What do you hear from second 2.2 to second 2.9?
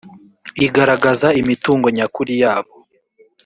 yabo